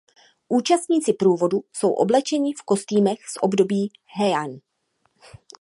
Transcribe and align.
Účastníci 0.47 1.13
průvodu 1.13 1.63
jsou 1.73 1.91
oblečeni 1.93 2.53
v 2.53 2.61
kostýmech 2.65 3.19
z 3.37 3.37
období 3.41 3.91
Heian. 4.17 4.57